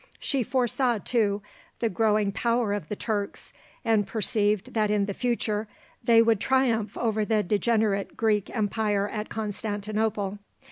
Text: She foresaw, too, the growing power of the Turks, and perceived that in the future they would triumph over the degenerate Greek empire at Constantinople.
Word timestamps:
She 0.19 0.41
foresaw, 0.41 0.97
too, 0.97 1.43
the 1.77 1.87
growing 1.87 2.31
power 2.31 2.73
of 2.73 2.87
the 2.89 2.95
Turks, 2.95 3.53
and 3.85 4.07
perceived 4.07 4.73
that 4.73 4.89
in 4.89 5.05
the 5.05 5.13
future 5.13 5.67
they 6.03 6.23
would 6.23 6.39
triumph 6.39 6.97
over 6.97 7.23
the 7.23 7.43
degenerate 7.43 8.17
Greek 8.17 8.49
empire 8.49 9.07
at 9.07 9.29
Constantinople. 9.29 10.39